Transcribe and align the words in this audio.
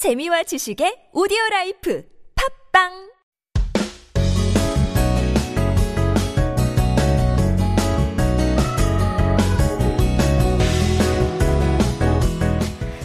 재미와 0.00 0.43
지식의 0.43 1.09
오디오 1.13 1.37
라이프 1.51 2.03
팝빵 2.73 3.11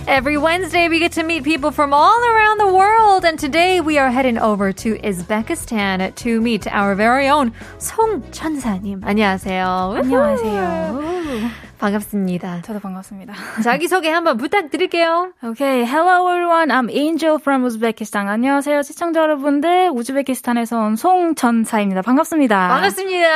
Every 0.08 0.38
Wednesday, 0.38 0.88
we 0.88 0.98
get 0.98 1.12
to 1.12 1.22
meet 1.22 1.44
people 1.44 1.70
from 1.70 1.92
all 1.92 2.22
around 2.24 2.58
the 2.58 2.72
world, 2.72 3.26
and 3.26 3.38
today 3.38 3.80
we 3.82 3.98
are 3.98 4.08
heading 4.08 4.38
over 4.38 4.72
to 4.72 4.96
Uzbekistan 5.04 6.14
to 6.14 6.40
meet 6.40 6.66
our 6.68 6.94
very 6.94 7.28
own 7.28 7.52
송 7.78 8.22
천사님. 8.30 9.02
안녕하세요. 9.04 9.96
안녕하세요. 9.98 11.50
반갑습니다. 11.78 12.62
저도 12.62 12.80
반갑습니다. 12.80 13.34
자기소개 13.62 14.10
한번 14.10 14.38
부탁드릴게요. 14.38 15.32
Okay, 15.44 15.84
hello 15.84 16.26
everyone. 16.28 16.70
I'm 16.70 16.90
Angel 16.90 17.36
from 17.38 17.64
Uzbekistan. 17.64 18.28
안녕하세요, 18.28 18.82
시청자 18.82 19.20
여러분들. 19.20 19.90
우즈베키스탄에서 19.92 20.78
온 20.78 20.96
송전사입니다. 20.96 22.02
반갑습니다. 22.02 22.68
반갑습니다. 22.68 23.28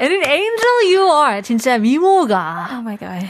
And 0.00 0.14
an 0.14 0.24
angel 0.24 0.94
you 0.94 1.10
are. 1.10 1.42
진짜 1.42 1.78
미모가. 1.78 2.68
Oh 2.72 2.80
my 2.82 2.96
god. 2.96 3.26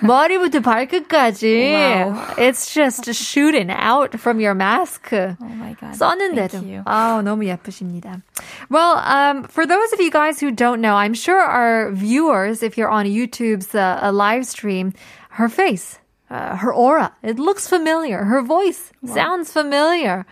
머리부터 0.00 0.60
발끝까지. 0.60 1.74
Wow. 1.74 2.14
It's 2.38 2.72
just 2.72 3.10
shooting 3.12 3.70
out 3.70 4.16
from 4.18 4.40
your 4.40 4.54
mask. 4.54 5.12
Oh 5.12 5.36
my 5.40 5.76
god. 5.78 5.96
썼는데도. 5.96 6.60
Thank 6.60 6.72
you. 6.72 6.82
아우, 6.86 7.22
너무 7.22 7.44
예쁘십니다. 7.44 8.22
Well, 8.70 8.96
um, 9.04 9.44
for 9.44 9.66
those 9.66 9.92
of 9.92 10.00
you 10.00 10.10
guys 10.10 10.40
who 10.40 10.50
don't 10.50 10.80
know, 10.80 10.94
I'm 10.94 11.14
sure 11.14 11.40
our 11.40 11.92
viewers, 11.92 12.62
if 12.62 12.76
you're 12.78 12.90
on 12.90 13.06
YouTube's 13.17 13.73
uh, 13.75 13.99
a 14.01 14.11
live 14.11 14.45
stream, 14.45 14.93
her 15.31 15.49
face, 15.49 15.99
uh, 16.29 16.55
her 16.57 16.73
aura, 16.73 17.11
it 17.23 17.39
looks 17.39 17.67
familiar. 17.67 18.23
Her 18.25 18.41
voice 18.41 18.91
sounds 19.05 19.51
familiar. 19.51 20.25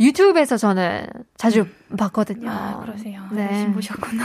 유튜브에서 0.00 0.56
저는 0.56 1.06
자주 1.36 1.66
봤거든요. 1.96 2.48
아, 2.50 2.80
그러세요. 2.84 3.22
네. 3.30 3.46
열심히 3.46 3.72
보셨구나. 3.74 4.24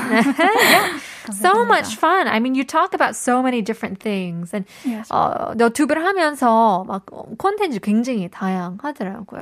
so 1.31 1.65
much 1.65 1.95
fun. 1.97 2.27
I 2.27 2.39
mean, 2.39 2.55
you 2.55 2.63
talk 2.63 2.93
about 2.95 3.15
so 3.15 3.43
many 3.43 3.61
different 3.61 3.99
things. 3.99 4.53
And 4.55 4.65
Yes. 4.85 5.11
어, 5.11 5.53
너튜브를 5.55 6.03
하면서 6.05 6.83
막 6.87 7.05
콘텐츠 7.37 7.79
굉장히 7.79 8.29
다양하더라고요. 8.29 9.41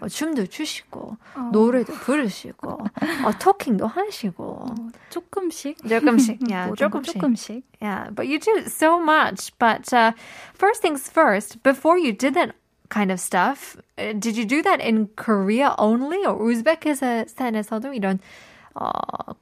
어, 0.00 0.08
춤도 0.08 0.46
추시고, 0.46 1.16
노래도 1.52 1.92
부르시고, 1.94 2.68
어, 3.24 3.30
토킹도 3.38 3.86
하시고. 3.86 4.43
조금씩. 5.10 5.76
조금씩, 5.82 6.38
yeah, 6.48 6.68
모든 6.68 6.90
거 6.90 7.00
조금씩. 7.02 7.14
조금씩. 7.20 7.62
Yeah, 7.80 8.10
but 8.10 8.26
you 8.26 8.38
do 8.38 8.64
so 8.66 8.98
much. 8.98 9.52
But 9.58 9.92
uh, 9.92 10.12
first 10.54 10.82
things 10.82 11.08
first, 11.08 11.62
before 11.62 11.98
you 11.98 12.12
did 12.12 12.34
that 12.34 12.54
kind 12.88 13.10
of 13.10 13.20
stuff, 13.20 13.76
uh, 13.98 14.12
did 14.12 14.36
you 14.36 14.44
do 14.44 14.62
that 14.62 14.80
in 14.80 15.08
Korea 15.16 15.74
only, 15.78 16.24
or 16.26 16.36
우즈베키스탄에서도 16.38 17.94
이런 17.94 18.20
어, 18.74 19.34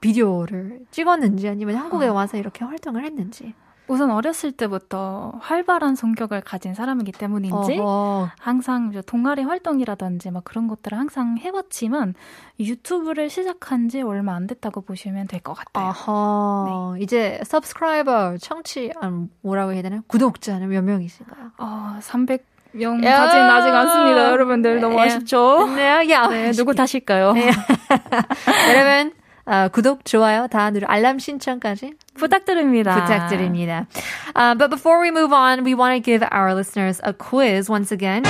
비디오를 0.00 0.86
찍었는지 0.90 1.48
아니면 1.48 1.76
한국에 1.76 2.08
와서 2.08 2.36
이렇게 2.36 2.64
활동을 2.64 3.04
했는지? 3.04 3.54
우선 3.87 4.11
어렸을 4.11 4.51
때부터 4.51 5.33
활발한 5.41 5.95
성격을 5.95 6.41
가진 6.41 6.73
사람이기 6.73 7.11
때문인지 7.13 7.77
어허. 7.79 8.29
항상 8.39 8.91
동아리 9.05 9.43
활동이라든지 9.43 10.31
막 10.31 10.43
그런 10.43 10.67
것들을 10.67 10.97
항상 10.97 11.37
해왔지만 11.37 12.13
유튜브를 12.59 13.29
시작한 13.29 13.87
지 13.89 14.01
얼마 14.01 14.35
안 14.35 14.45
됐다고 14.47 14.81
보시면 14.81 15.27
될 15.27 15.39
것 15.41 15.53
같아요. 15.53 15.87
아하. 15.87 16.95
이제 16.99 17.37
subscriber 17.41 18.37
청취 18.39 18.91
아, 19.01 19.11
뭐라고 19.41 19.71
해야 19.73 19.81
되나? 19.81 20.01
구독자는 20.07 20.67
몇 20.69 20.83
명이신가요? 20.83 21.51
어, 21.57 21.97
300명 22.01 23.03
야. 23.05 23.17
가지는 23.19 23.49
아직 23.49 23.69
않습니다. 23.69 24.31
여러분들 24.31 24.81
너무 24.81 24.95
예. 24.99 25.03
아쉽죠? 25.03 25.67
네, 25.75 26.09
야. 26.09 26.27
네, 26.27 26.51
누구 26.51 26.73
탓일까요? 26.75 27.33
여러분 28.73 29.13
어, 29.47 29.69
구독, 29.69 30.03
좋아요 30.03 30.47
다 30.47 30.69
누르 30.71 30.85
알람 30.87 31.19
신청까지 31.19 31.93
부탁드립니다. 32.15 32.93
부탁드립니다. 32.93 33.87
Uh, 34.35 34.53
but 34.57 34.69
before 34.69 35.01
we 35.01 35.07
move 35.09 35.31
on, 35.33 35.63
we 35.63 35.73
want 35.73 35.95
to 35.95 36.01
give 36.03 36.21
our 36.31 36.53
listeners 36.53 36.99
a 37.05 37.13
quiz 37.13 37.71
once 37.71 37.91
again. 37.95 38.23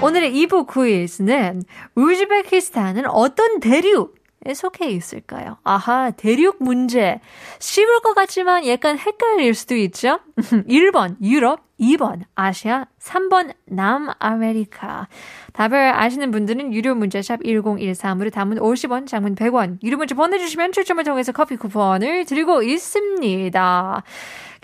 오늘의 0.00 0.32
2부 0.46 0.66
퀴즈는 0.72 1.62
우즈베키스탄은 1.96 3.06
어떤 3.06 3.58
대륙에 3.58 4.54
속해 4.54 4.90
있을까요? 4.90 5.56
아하, 5.64 6.12
대륙 6.12 6.56
문제. 6.60 7.20
쉬울 7.58 8.00
것 8.00 8.14
같지만 8.14 8.66
약간 8.68 8.96
헷갈릴 8.98 9.54
수도 9.54 9.74
있죠? 9.76 10.20
1번 10.68 11.16
유럽, 11.20 11.62
2번 11.84 12.22
아시아, 12.34 12.86
3번 13.00 13.52
남아메리카. 13.66 15.08
답을 15.52 15.94
아시는 15.94 16.30
분들은 16.30 16.72
유료 16.72 16.94
문자 16.94 17.21
샵 17.21 17.42
1013으로 17.42 18.32
단문 18.32 18.58
50원, 18.58 19.06
장문 19.06 19.34
100원, 19.34 19.82
유료 19.82 19.96
문자 19.96 20.14
보내주시면 20.14 20.72
추첨을 20.72 21.04
통해서 21.04 21.32
커피 21.32 21.56
쿠폰을 21.56 22.24
드리고 22.24 22.62
있습니다. 22.62 24.02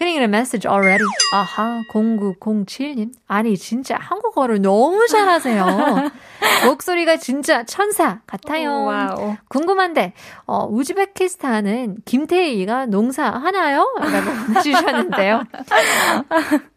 Getting 0.01 0.23
a 0.23 0.29
message 0.29 0.67
already. 0.67 1.05
아하, 1.35 1.83
0907님. 1.93 3.13
아니, 3.29 3.55
진짜 3.59 3.99
한국어를 4.01 4.63
너무 4.63 5.07
잘하세요. 5.07 6.11
목소리가 6.65 7.19
진짜 7.19 7.65
천사 7.65 8.21
같아요. 8.27 8.71
오, 8.71 8.85
wow. 8.87 9.37
궁금한데, 9.49 10.15
어, 10.47 10.67
우즈베키스탄은 10.71 11.99
김태희가 12.07 12.87
농사 12.87 13.25
하나요? 13.29 13.93
라고 14.01 14.31
보내주셨는데요. 14.55 15.45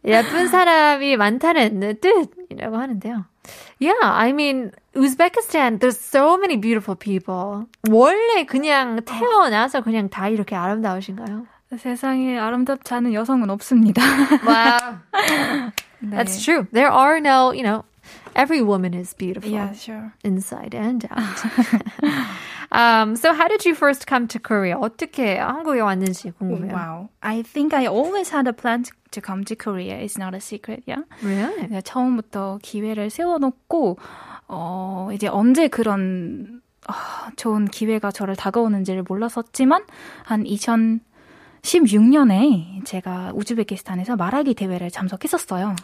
예쁜 0.04 0.50
사람이 0.50 1.16
많다는 1.16 1.96
뜻이라고 2.02 2.76
하는데요. 2.76 3.24
Yeah, 3.80 4.00
I 4.04 4.30
mean, 4.32 4.72
Uzbekistan, 4.96 5.80
there's 5.80 5.98
so 5.98 6.36
many 6.38 6.58
beautiful 6.60 6.98
people. 6.98 7.68
원래 7.90 8.44
그냥 8.46 9.00
태어나서 9.06 9.80
그냥 9.82 10.10
다 10.10 10.28
이렇게 10.28 10.56
아름다우신가요? 10.58 11.46
세상에 11.78 12.38
아름답지 12.38 12.94
않은 12.94 13.14
여성은 13.14 13.50
없습니다. 13.50 14.02
Wow. 14.46 15.00
네. 16.00 16.18
That's 16.18 16.44
true. 16.44 16.68
There 16.72 16.92
are 16.92 17.18
no, 17.20 17.52
you 17.54 17.64
know, 17.64 17.84
every 18.36 18.62
woman 18.62 18.94
is 18.94 19.14
beautiful 19.14 19.50
Yeah, 19.50 19.72
sure. 19.74 20.14
inside 20.24 20.76
and 20.76 21.08
out. 21.12 21.46
um, 22.72 23.16
so 23.16 23.34
how 23.34 23.48
did 23.48 23.66
you 23.66 23.74
first 23.76 24.06
come 24.08 24.28
to 24.28 24.40
Korea? 24.40 24.76
어떻게 24.76 25.38
한국에 25.38 25.80
왔는지 25.80 26.32
궁금해요. 26.32 26.74
Wow. 26.74 27.10
I 27.22 27.42
think 27.44 27.74
I 27.74 27.88
always 27.88 28.30
had 28.34 28.48
a 28.48 28.54
plan 28.54 28.84
to, 29.12 29.22
come 29.22 29.44
to 29.46 29.56
Korea. 29.56 29.96
It's 29.98 30.18
not 30.18 30.34
a 30.36 30.42
secret, 30.42 30.84
yeah? 30.86 31.04
Really? 31.22 31.82
처음부터 31.82 32.60
기회를 32.62 33.10
세워놓고, 33.10 33.98
어, 34.48 35.10
이제 35.14 35.28
언제 35.28 35.68
그런, 35.70 36.62
아, 36.88 37.30
좋은 37.38 37.66
기회가 37.66 38.12
저를 38.12 38.36
다가오는지를 38.36 39.04
몰랐었지만, 39.08 39.84
한 40.26 40.46
2016년에 41.64 42.86
제가 42.86 43.32
우즈베키스탄에서 43.36 44.16
말하기 44.16 44.54
대회를 44.54 44.92
참석했었어요. 44.92 45.76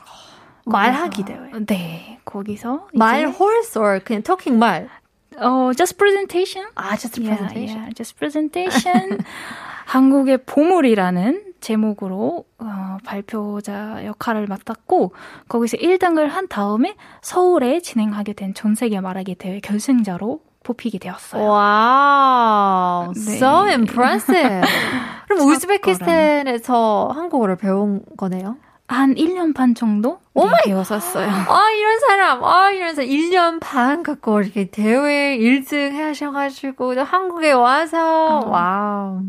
말하기 0.66 1.24
거기서- 1.24 1.26
대회. 1.26 1.66
네, 1.66 2.20
거기서. 2.26 2.88
말 2.94 3.26
horse 3.28 3.82
or 3.82 4.00
그냥 4.04 4.22
talking 4.22 4.60
말? 4.60 4.90
어, 5.38 5.72
just 5.76 5.98
presentation? 5.98 6.68
아, 6.76 6.96
just 6.98 7.20
a 7.20 7.26
Yeah, 7.26 7.38
presentation. 7.38 7.78
yeah, 7.80 7.94
just 7.96 8.18
presentation. 8.18 9.20
한국의 9.86 10.44
보물이라는 10.46 11.46
제목으로 11.62 12.46
어, 12.60 12.98
발표자 13.06 14.06
역할을 14.06 14.48
맡았고 14.48 15.14
거기서 15.48 15.78
1등을 15.78 16.28
한 16.28 16.48
다음에 16.48 16.96
서울에 17.22 17.80
진행하게 17.80 18.34
된 18.34 18.54
전 18.54 18.76
세계 18.76 19.00
말하기 19.00 19.36
대회 19.36 19.60
결승자로 19.62 20.42
뽑히게 20.64 21.00
되었어요. 21.00 21.42
Wow, 21.42 23.14
네. 23.16 23.36
so 23.38 23.66
impressive. 23.66 24.62
그럼 25.30 25.40
첫 25.40 25.46
우즈베키스탄에서 25.56 27.12
한국어를 27.14 27.56
배운 27.56 28.02
거네요? 28.18 28.58
한 28.88 29.14
1년 29.14 29.54
반 29.54 29.76
정도 29.76 30.20
오 30.34 30.46
네, 30.46 30.52
많이 30.52 30.62
배웠었어요. 30.66 31.30
아, 31.30 31.70
이런 31.78 32.00
사람, 32.00 32.44
아, 32.44 32.72
이런 32.72 32.96
사람, 32.96 33.08
1년 33.10 33.60
반 33.60 34.02
갖고 34.02 34.42
이렇게 34.42 34.66
대회 34.72 35.38
1등 35.38 35.96
하셔가지고, 35.96 36.96
또 36.96 37.04
한국에 37.04 37.52
와서, 37.52 38.40
어. 38.40 38.50
와우. 38.50 39.22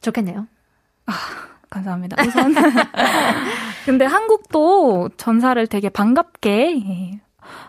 좋겠네요. 0.00 0.46
감사합니다. 1.68 2.16
우선 2.26 2.54
근데 3.84 4.06
한국도 4.06 5.10
전사를 5.18 5.66
되게 5.66 5.88
반갑게 5.90 6.82
예, 6.86 7.20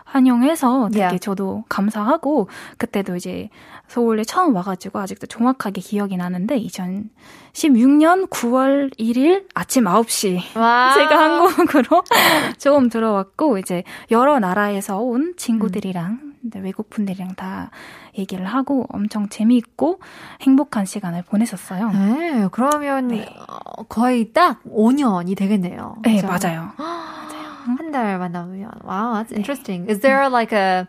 환영해서 0.04 0.88
되게 0.92 1.04
Yeah. 1.04 1.18
저도 1.18 1.64
감사하고 1.68 2.48
그때도 2.78 3.16
이제 3.16 3.50
서울에 3.88 4.24
처음 4.24 4.54
와가지고 4.56 4.98
아직도 4.98 5.26
정확하게 5.26 5.80
기억이 5.80 6.16
나는데 6.16 6.58
2016년 6.60 8.28
9월 8.28 8.96
1일 8.98 9.46
아침 9.54 9.84
9시 9.84 10.56
와. 10.58 10.92
제가 10.94 11.18
한국으로 11.18 12.02
처음 12.58 12.88
들어왔고 12.88 13.58
이제 13.58 13.84
여러 14.10 14.38
나라에서 14.38 14.98
온 14.98 15.34
친구들이랑 15.36 16.34
네, 16.52 16.60
외국 16.60 16.90
분들이랑 16.90 17.34
다 17.34 17.70
얘기를 18.16 18.44
하고 18.46 18.86
엄청 18.90 19.28
재미있고 19.28 19.98
행복한 20.42 20.84
시간을 20.84 21.22
보냈었어요. 21.22 21.90
네, 21.90 22.48
그러면 22.52 23.10
어, 23.48 23.82
거의 23.88 24.32
딱 24.32 24.62
5년이 24.64 25.36
되겠네요. 25.36 25.96
네, 26.02 26.20
그죠? 26.20 26.26
맞아요. 26.48 26.70
한 26.76 27.90
달 27.90 28.16
만나면. 28.18 28.70
Wow, 28.84 29.14
that's 29.24 29.32
interesting. 29.32 29.90
Is 29.90 30.00
there 30.00 30.28
like 30.30 30.52
a 30.56 30.86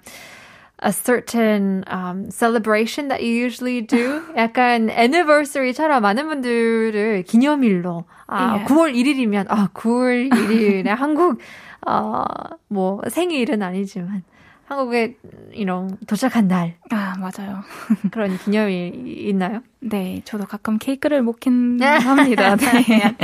a 0.80 0.92
certain 0.94 1.84
um, 1.88 2.30
celebration 2.30 3.08
that 3.10 3.24
you 3.24 3.34
usually 3.34 3.82
do? 3.82 4.22
약간 4.38 4.90
anniversary처럼 4.90 6.02
많은 6.02 6.28
분들을 6.28 7.24
기념일로 7.24 8.06
아, 8.28 8.58
Yeah. 8.60 8.66
9월 8.68 8.94
1일이면 8.94 9.46
아 9.50 9.70
9월 9.74 10.30
1일에 10.32 10.86
한국 10.94 11.40
어 11.88 12.24
뭐 12.70 13.02
생일은 13.10 13.62
아니지만 13.64 14.24
한국에 14.68 15.16
you 15.54 15.64
know 15.66 15.88
도착한 16.06 16.48
날 16.50 16.76
아, 16.92 17.16
맞아요. 17.18 17.64
그런 18.12 18.38
기념일 18.38 18.94
있나요? 19.08 19.62
네, 19.80 20.22
저도 20.26 20.46
가끔 20.46 20.78
케이크를 20.78 21.24
먹긴 21.24 21.82
합니다. 21.82 22.56
네. 22.58 23.16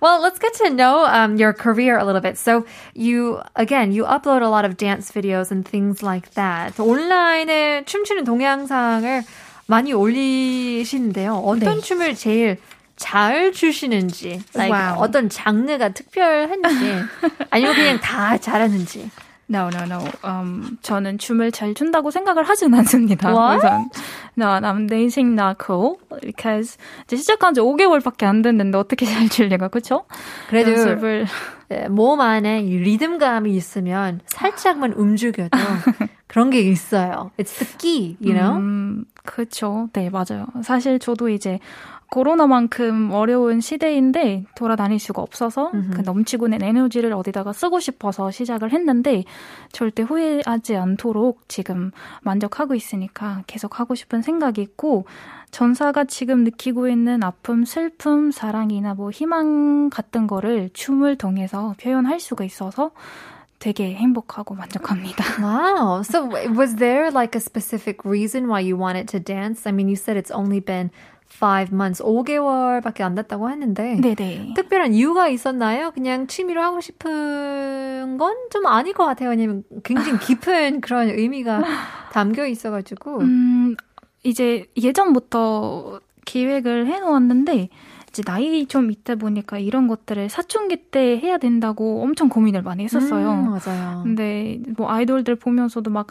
Well, 0.00 0.20
let's 0.22 0.38
get 0.38 0.54
to 0.54 0.70
know 0.70 1.04
um, 1.04 1.36
your 1.36 1.52
career 1.52 1.98
a 1.98 2.04
little 2.04 2.22
bit. 2.22 2.38
So, 2.38 2.64
you 2.94 3.40
again, 3.54 3.92
you 3.92 4.04
upload 4.04 4.42
a 4.42 4.48
lot 4.48 4.64
of 4.64 4.76
dance 4.76 5.12
videos 5.12 5.50
and 5.50 5.64
things 5.66 6.02
like 6.02 6.32
that. 6.34 6.76
온라인에 6.78 7.84
춤추는 7.84 8.24
동영상을 8.24 9.22
많이 9.66 9.92
올리시는데요. 9.92 11.34
어떤 11.44 11.76
네. 11.76 11.80
춤을 11.80 12.14
제일 12.14 12.58
잘 12.96 13.52
추시는지, 13.52 14.42
like 14.54 14.70
와우. 14.72 15.00
어떤 15.00 15.28
장르가 15.28 15.90
특별한지, 15.90 17.04
아니면 17.50 17.74
그냥 17.74 18.00
다 18.00 18.36
잘하는지. 18.36 19.10
No, 19.50 19.68
no, 19.68 19.82
no. 19.84 19.98
Um, 20.22 20.78
저는 20.80 21.18
춤을 21.18 21.50
잘 21.50 21.74
춘다고 21.74 22.12
생각을 22.12 22.44
하진 22.44 22.72
않습니다. 22.72 23.30
What? 23.34 23.58
우선. 23.58 23.90
No, 24.38 24.46
I'm 24.46 24.88
dancing 24.88 25.32
not 25.34 25.58
cool. 25.64 25.96
Because 26.22 26.78
이제 27.06 27.16
시작한 27.16 27.52
지 27.54 27.60
5개월밖에 27.60 28.24
안 28.24 28.42
됐는데 28.42 28.78
어떻게 28.78 29.06
잘 29.06 29.28
출리가, 29.28 29.66
그쵸? 29.68 30.04
그래도 30.48 30.70
연습을. 30.70 31.26
예, 31.72 31.88
몸 31.88 32.20
안에 32.20 32.60
이 32.60 32.78
리듬감이 32.78 33.52
있으면 33.54 34.20
살짝만 34.26 34.92
움직여도 34.92 35.50
그런 36.28 36.50
게 36.50 36.60
있어요. 36.60 37.32
It's 37.36 37.58
the 37.58 37.76
key, 37.76 38.16
you 38.20 38.32
know? 38.34 38.56
음, 38.56 39.04
그쵸. 39.30 39.88
네, 39.92 40.10
맞아요. 40.10 40.46
사실 40.64 40.98
저도 40.98 41.28
이제 41.28 41.60
코로나만큼 42.10 43.12
어려운 43.12 43.60
시대인데 43.60 44.44
돌아다닐 44.56 44.98
수가 44.98 45.22
없어서 45.22 45.70
그 45.92 46.00
넘치고는 46.00 46.60
에너지를 46.60 47.12
어디다가 47.12 47.52
쓰고 47.52 47.78
싶어서 47.78 48.32
시작을 48.32 48.72
했는데 48.72 49.22
절대 49.70 50.02
후회하지 50.02 50.74
않도록 50.74 51.48
지금 51.48 51.92
만족하고 52.22 52.74
있으니까 52.74 53.44
계속 53.46 53.78
하고 53.78 53.94
싶은 53.94 54.22
생각이 54.22 54.60
있고 54.60 55.04
전사가 55.52 56.02
지금 56.04 56.42
느끼고 56.42 56.88
있는 56.88 57.22
아픔, 57.22 57.64
슬픔, 57.64 58.32
사랑이나 58.32 58.94
뭐 58.94 59.12
희망 59.12 59.90
같은 59.90 60.26
거를 60.26 60.70
춤을 60.72 61.16
통해서 61.16 61.76
표현할 61.80 62.18
수가 62.18 62.42
있어서 62.42 62.90
되게 63.60 63.94
행복하고 63.94 64.54
만족합니다. 64.54 65.22
Wow. 65.40 66.00
So 66.02 66.26
was 66.56 66.76
there 66.76 67.10
like 67.12 67.36
a 67.36 67.40
specific 67.40 68.04
reason 68.04 68.48
why 68.48 68.60
you 68.60 68.76
wanted 68.76 69.06
to 69.08 69.20
dance? 69.20 69.66
I 69.68 69.72
mean, 69.72 69.86
you 69.88 69.96
said 69.96 70.16
it's 70.16 70.32
only 70.34 70.60
been 70.60 70.90
five 71.28 71.70
months, 71.72 72.02
5개월밖에 72.02 73.02
안 73.02 73.14
됐다고 73.14 73.48
했는데. 73.50 74.00
네네. 74.00 74.54
특별한 74.56 74.94
이유가 74.94 75.28
있었나요? 75.28 75.92
그냥 75.92 76.26
취미로 76.26 76.60
하고 76.62 76.80
싶은 76.80 78.16
건 78.18 78.34
좀 78.50 78.66
아닐 78.66 78.92
것 78.94 79.04
같아요. 79.06 79.30
왜냐면 79.30 79.62
굉장히 79.84 80.18
깊은 80.26 80.80
그런 80.80 81.08
의미가 81.10 81.62
담겨 82.12 82.46
있어가지고. 82.46 83.20
음, 83.20 83.76
이제 84.24 84.66
예전부터 84.76 86.00
기획을 86.24 86.86
해놓았는데, 86.88 87.68
이제 88.10 88.22
나이 88.22 88.66
좀 88.66 88.90
있다 88.90 89.14
보니까 89.14 89.58
이런 89.58 89.86
것들을 89.88 90.28
사춘기 90.28 90.76
때 90.90 91.18
해야 91.18 91.38
된다고 91.38 92.02
엄청 92.02 92.28
고민을 92.28 92.62
많이 92.62 92.84
했었어요. 92.84 93.30
음, 93.30 93.50
맞아요. 93.50 94.02
근데 94.02 94.58
뭐 94.76 94.90
아이돌들 94.90 95.36
보면서도 95.36 95.90
막 95.90 96.08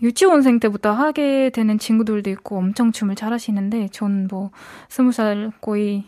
유치원생 0.00 0.60
때부터 0.60 0.92
하게 0.92 1.50
되는 1.50 1.76
친구들도 1.76 2.30
있고 2.30 2.56
엄청 2.58 2.92
춤을 2.92 3.16
잘 3.16 3.32
하시는데 3.32 3.88
전 3.88 4.28
뭐 4.30 4.50
스무 4.88 5.10
살 5.12 5.50
거의 5.60 6.04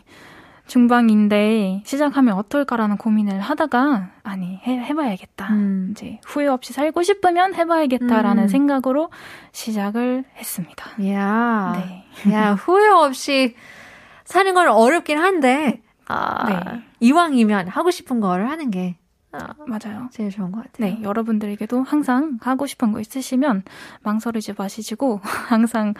중반인데 0.67 1.83
시작하면 1.85 2.35
어떨까라는 2.35 2.95
고민을 2.97 3.41
하다가 3.41 4.11
아니 4.23 4.57
해, 4.63 4.77
해봐야겠다. 4.79 5.47
음. 5.53 5.89
이제 5.91 6.19
후회 6.25 6.47
없이 6.47 6.71
살고 6.71 7.03
싶으면 7.03 7.53
해봐야겠다라는 7.55 8.43
음. 8.43 8.47
생각으로 8.47 9.09
시작을 9.51 10.23
했습니다. 10.37 10.85
야, 11.09 11.73
네. 11.75 12.31
야 12.33 12.53
후회 12.53 12.87
없이 12.87 13.55
사는 14.31 14.53
건 14.53 14.69
어렵긴 14.69 15.17
한데 15.17 15.81
아, 16.07 16.47
네. 16.71 16.81
이왕이면 17.01 17.67
하고 17.67 17.91
싶은 17.91 18.19
거를 18.21 18.49
하는 18.49 18.71
게 18.71 18.95
아, 19.33 19.53
맞아요. 19.65 20.09
제일 20.11 20.29
좋은 20.29 20.51
것 20.51 20.63
같아요. 20.63 20.93
네, 20.95 20.99
여러분들에게도 21.03 21.83
항상 21.83 22.37
하고 22.41 22.65
싶은 22.67 22.91
거 22.91 22.99
있으시면 22.99 23.63
망설이지 24.03 24.53
마시고 24.57 25.21
항상 25.47 25.93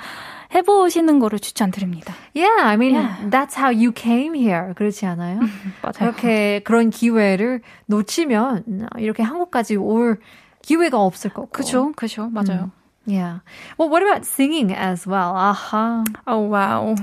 해보시는 0.54 1.20
거를 1.20 1.40
추천드립니다. 1.40 2.14
Yeah, 2.36 2.62
I 2.62 2.74
mean 2.76 2.96
Yeah. 2.96 3.30
that's 3.30 3.56
how 3.58 3.72
you 3.74 3.94
came 3.96 4.38
here. 4.38 4.74
그렇지 4.76 5.06
않아요? 5.06 5.40
맞아요. 5.84 6.10
이렇게 6.10 6.60
그런 6.64 6.90
기회를 6.90 7.62
놓치면 7.86 8.90
이렇게 8.98 9.24
한국까지 9.24 9.78
올 9.78 10.20
기회가 10.62 11.02
없을 11.02 11.32
거고. 11.32 11.50
그죠, 11.52 11.94
그죠, 11.96 12.30
맞아요. 12.30 12.72
Yeah. 13.08 13.40
Well, 13.80 13.90
what 13.90 14.04
about 14.04 14.26
singing 14.28 14.74
as 14.74 15.08
well? 15.08 15.34
아하. 15.36 16.04
오, 16.28 16.50
wow. 16.50 16.96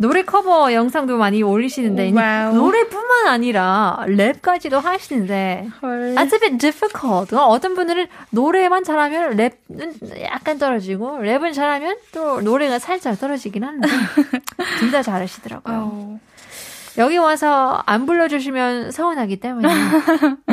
노래 0.00 0.22
커버 0.22 0.72
영상도 0.72 1.16
많이 1.18 1.42
올리시는데 1.42 2.12
wow. 2.12 2.54
노래뿐만 2.54 3.26
아니라 3.26 4.04
랩까지도 4.06 4.80
하시는데 4.80 5.68
헐. 5.82 6.14
That's 6.14 6.32
a 6.34 6.38
bit 6.38 6.58
difficult. 6.58 7.34
어, 7.34 7.46
어떤 7.46 7.74
분들은 7.74 8.06
노래만 8.30 8.84
잘하면 8.84 9.36
랩은 9.36 10.22
약간 10.22 10.58
떨어지고 10.58 11.18
랩은 11.18 11.52
잘하면 11.52 11.96
또 12.12 12.40
노래가 12.40 12.78
살짝 12.78 13.18
떨어지긴 13.18 13.64
하는데 13.64 13.88
둘 14.78 14.90
다 14.92 15.02
잘하시더라고요. 15.02 16.20
여기 16.98 17.16
와서 17.18 17.82
안 17.86 18.06
불러주시면 18.06 18.90
서운하기 18.92 19.36
때문에. 19.40 19.68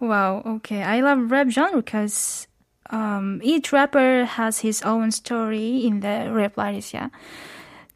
Wow, 0.00 0.42
okay. 0.56 0.82
I 0.82 1.00
love 1.00 1.30
rap 1.30 1.48
genre 1.50 1.80
because 1.80 2.48
um, 2.90 3.38
each 3.44 3.72
rapper 3.72 4.24
has 4.26 4.58
his 4.58 4.82
own 4.82 5.12
story 5.12 5.86
in 5.86 6.00
the 6.00 6.28
rap 6.32 6.58
lyrics, 6.58 6.92
yeah. 6.92 7.08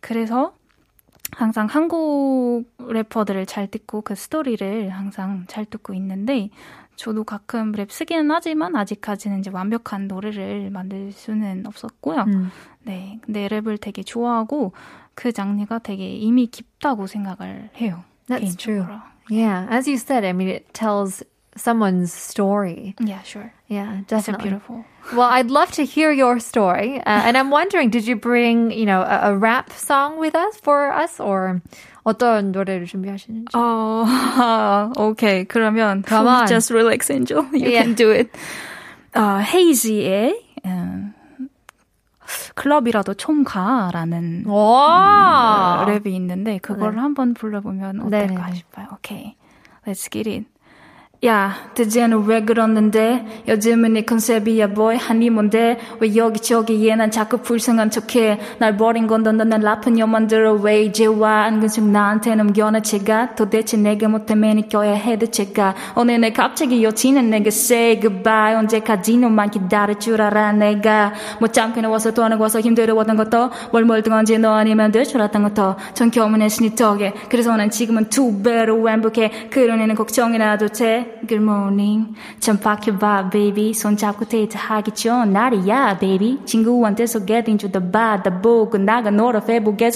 그래서 0.00 0.53
항상 1.32 1.67
한국 1.67 2.64
래퍼들을 2.78 3.46
잘 3.46 3.67
듣고 3.67 4.02
그 4.02 4.14
스토리를 4.14 4.90
항상 4.90 5.44
잘 5.49 5.64
듣고 5.64 5.93
있는데 5.94 6.50
저도 6.96 7.25
가끔 7.25 7.73
랩 7.73 7.90
쓰기는 7.90 8.31
하지만 8.31 8.75
아직까지는 8.75 9.40
이제 9.40 9.50
완벽한 9.50 10.08
노래를 10.08 10.71
만들 10.71 11.12
수는 11.12 11.66
없었고요. 11.66 12.23
음. 12.23 12.50
네, 12.85 13.18
근데 13.23 13.49
랩을 13.49 13.80
되게 13.80 14.02
좋아하고 14.02 14.73
그 15.14 15.33
장르가 15.33 15.78
되게 15.78 16.14
이미 16.14 16.47
깊다고 16.47 17.06
생각을 17.06 17.71
해요. 17.76 18.04
That's 18.28 18.56
true. 18.56 18.85
개인적으로. 18.85 19.00
Yeah, 19.28 19.66
as 19.71 19.88
you 19.88 19.97
said, 19.97 20.25
I 20.25 20.30
mean, 20.30 20.49
it 20.49 20.73
tells 20.73 21.25
someone's 21.56 22.13
story. 22.13 22.96
Yeah, 23.00 23.22
sure. 23.24 23.53
Yeah, 23.68 24.00
So 24.08 24.15
definitely. 24.15 24.50
beautiful. 24.50 24.86
Well, 25.13 25.27
I'd 25.30 25.50
love 25.51 25.72
to 25.74 25.84
hear 25.86 26.12
your 26.12 26.39
story. 26.39 27.00
Uh, 27.00 27.03
and 27.27 27.38
I'm 27.38 27.50
wondering, 27.51 27.89
did 27.89 28.08
you 28.08 28.15
bring, 28.15 28.72
you 28.72 28.86
know, 28.86 29.01
a, 29.01 29.32
a 29.34 29.38
rap 29.38 29.72
song 29.74 30.20
with 30.20 30.36
us 30.36 30.56
for 30.62 30.91
us 30.94 31.20
or 31.20 31.62
어떤 32.06 32.51
노래를 32.53 32.86
준비하시는지? 32.86 33.56
어, 33.56 34.91
오케이. 34.98 35.46
그러면 35.46 36.03
Come 36.08 36.27
on. 36.27 36.48
just 36.48 36.72
relax, 36.72 37.10
Angel. 37.12 37.44
You 37.51 37.70
Yeah. 37.70 37.84
can 37.84 37.96
do 37.96 38.12
it. 38.12 38.30
어, 39.13 39.39
헤이지의 39.41 40.39
음, 40.65 41.13
클럽이라도 42.56 43.15
좀 43.15 43.44
가라는 43.44 44.46
와! 44.48 45.86
랩이 45.88 46.08
있는데 46.08 46.60
그걸 46.60 46.94
네. 46.96 47.01
한번 47.01 47.34
불러보면 47.34 47.98
네네네. 48.10 48.34
어떨까 48.36 48.53
싶어요. 48.53 48.88
오케이. 48.94 49.36
Let's 49.86 50.10
get 50.10 50.30
it. 50.30 50.46
야, 51.25 51.54
대제는 51.75 52.26
왜 52.26 52.42
그러는데? 52.44 53.25
요즘은 53.49 53.94
네 53.94 54.02
컨셉이야, 54.02 54.75
boy. 54.75 54.96
한이 54.96 55.30
뭔데? 55.30 55.78
왜 55.99 56.14
여기저기에 56.14 56.94
난 56.94 57.11
자꾸 57.11 57.38
불쌍한 57.38 57.90
척해? 57.90 58.38
날 58.58 58.76
버린 58.76 59.06
건 59.06 59.23
넌, 59.23 59.38
난 59.38 59.49
라픈 59.61 59.99
여 59.99 60.06
만 60.06 60.26
들어 60.28 60.52
왜 60.52 60.82
이제 60.82 61.06
와? 61.06 61.44
안근숙 61.44 61.85
나한테 61.88 62.35
넘겨놨지가? 62.35 63.35
도대체 63.35 63.78
내가 63.78 64.08
못해 64.08 64.35
매니껴야 64.35 64.92
해, 64.92 65.18
대체가? 65.18 65.75
오늘 65.96 66.20
내 66.20 66.32
갑자기 66.32 66.85
여친은 66.85 67.30
내게 67.30 67.49
say 67.49 67.99
goodbye. 67.99 68.54
언제까지 68.54 69.16
너만 69.16 69.50
기다릴 69.50 69.99
줄 69.99 70.20
알아, 70.20 70.52
내가? 70.52 71.14
못 71.40 71.52
참고 71.54 71.80
나와서 71.80 72.12
또 72.12 72.25
하는 72.25 72.37
와서 72.37 72.61
힘들어왔던 72.61 73.16
것도 73.16 73.50
뭘 73.73 73.85
멀뚱한지 73.87 74.38
너 74.38 74.52
아니면 74.54 74.92
될 74.92 75.06
줄 75.06 75.23
알았던 75.23 75.42
것도 75.44 75.76
전 75.94 76.11
교문했으니 76.11 76.75
덕에 76.76 77.14
그래서 77.30 77.56
난 77.56 77.70
지금은 77.70 78.11
두 78.11 78.42
배로 78.42 78.87
행복해 78.88 79.49
그런 79.50 79.80
애는 79.80 79.94
걱정이라도 79.94 80.68
돼 80.68 81.06
Good 81.27 81.43
morning 81.43 82.15
참 82.41 82.59
박혀봐 82.59 83.31
baby 83.31 83.73
손잡고 83.75 84.27
데이트하기 84.27 84.93
전 84.93 85.33
날이야 85.33 85.99
baby 85.99 86.39
친구한테 86.45 87.07
소개팅주다 87.07 87.91
받아보고 87.91 88.79
나가 88.79 89.11
놀아 89.11 89.41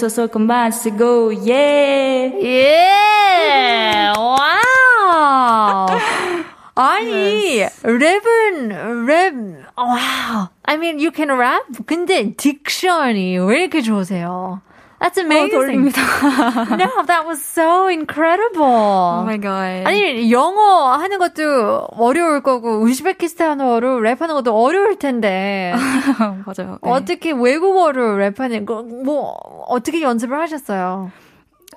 쏠 0.09 0.27
것만 0.27 0.71
쓰고 0.71 1.33
yeah 1.47 2.31
Yeah! 2.41 4.13
Wow! 4.17 5.87
아니, 6.75 7.59
랩은, 7.83 8.71
랩, 9.05 9.65
wow. 9.77 10.49
I 10.63 10.75
mean, 10.77 10.99
you 10.99 11.11
can 11.13 11.29
rap? 11.29 11.63
근데 11.85 12.33
딕션이 12.33 13.45
왜 13.47 13.61
이렇게 13.61 13.81
좋으세요? 13.81 14.61
That's 15.01 15.17
amazing. 15.17 15.55
어, 15.55 15.59
돌립니다. 15.59 16.01
no, 16.77 17.05
that 17.07 17.25
was 17.25 17.41
so 17.41 17.87
incredible. 17.89 18.61
Oh 18.63 19.23
my 19.23 19.39
god. 19.41 19.87
아니, 19.87 20.31
영어 20.31 20.93
하는 20.93 21.17
것도 21.17 21.87
어려울 21.97 22.43
거고, 22.43 22.79
우즈베키스탄어로 22.81 23.99
랩하는 24.01 24.33
것도 24.33 24.53
어려울 24.53 24.97
텐데. 24.99 25.73
맞아요. 26.45 26.77
네. 26.83 26.91
어떻게 26.91 27.31
외국어로 27.31 28.17
랩하는 28.17 28.65
거, 28.67 28.83
뭐, 28.83 29.31
어떻게 29.67 30.01
연습을 30.03 30.39
하셨어요? 30.39 31.11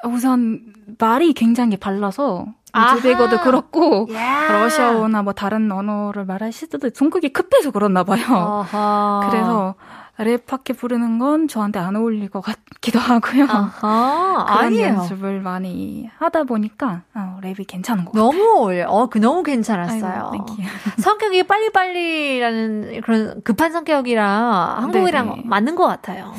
우선 0.05 0.61
말이 0.99 1.33
굉장히 1.33 1.79
발라서 1.79 2.45
아하. 2.73 2.97
우즈베거도 2.97 3.39
그렇고 3.41 4.07
Yeah. 4.11 4.53
러시아어나 4.53 5.23
뭐 5.23 5.33
다른 5.33 5.71
언어를 5.73 6.25
말하실 6.27 6.69
때도 6.69 6.91
성격이 6.93 7.29
급해서 7.33 7.71
그렇나 7.71 8.03
봐요. 8.05 8.23
어허. 8.29 9.29
그래서 9.31 9.75
랩밖에 10.19 10.77
부르는 10.77 11.19
건 11.19 11.49
저한테 11.49 11.79
안 11.81 11.97
어울릴 11.97 12.29
것 12.29 12.41
같기도 12.41 12.99
하고요. 13.01 13.47
아하, 13.49 14.45
그런 14.47 14.59
아니에요. 14.65 14.87
연습을 14.87 15.41
많이 15.41 16.09
하다 16.19 16.45
보니까 16.45 17.03
어, 17.15 17.41
랩이 17.43 17.67
괜찮은 17.67 18.05
것 18.05 18.13
같아요. 18.13 18.25
너무 18.25 18.59
어울려. 18.59 18.89
어, 18.89 19.09
그 19.09 19.19
너무 19.19 19.43
괜찮았어요. 19.43 20.31
아이고. 20.33 20.47
성격이 21.03 21.43
빨리빨리라는 21.45 23.01
그런 23.03 23.43
급한 23.43 23.73
성격이랑 23.73 24.83
한국이랑 24.83 25.29
네네. 25.31 25.43
맞는 25.47 25.75
것 25.75 25.87
같아요. 25.87 26.33